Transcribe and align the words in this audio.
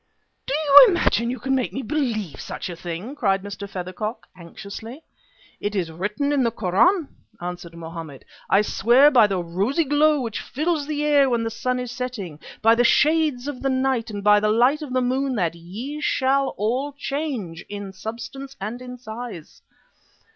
"Do 0.47 0.55
you 0.55 0.85
imagine 0.87 1.29
you 1.29 1.37
can 1.39 1.53
make 1.53 1.71
me 1.71 1.83
believe 1.83 2.41
such 2.41 2.69
a 2.71 2.75
thing?" 2.75 3.13
cried 3.15 3.43
Mr. 3.43 3.69
Feathercock 3.69 4.25
anxiously. 4.35 5.03
"It 5.59 5.75
is 5.75 5.91
written 5.91 6.31
in 6.31 6.41
the 6.41 6.49
Koran," 6.49 7.07
answered 7.39 7.75
Mohammed: 7.75 8.25
"'I 8.49 8.63
swear 8.63 9.11
by 9.11 9.27
the 9.27 9.37
rosy 9.43 9.83
glow 9.83 10.19
which 10.19 10.41
fills 10.41 10.87
the 10.87 11.05
air 11.05 11.29
when 11.29 11.43
the 11.43 11.51
sun 11.51 11.79
is 11.79 11.91
setting, 11.91 12.39
by 12.63 12.73
the 12.73 12.83
shades 12.83 13.47
of 13.47 13.61
the 13.61 13.69
night, 13.69 14.09
and 14.09 14.23
by 14.23 14.39
the 14.39 14.49
light 14.49 14.81
of 14.81 14.91
the 14.91 15.01
moon, 15.03 15.35
that 15.35 15.53
ye 15.53 16.01
shall 16.01 16.55
all 16.57 16.93
change, 16.93 17.63
in 17.69 17.93
substance 17.93 18.55
and 18.59 18.81
in 18.81 18.97
size!' 18.97 19.61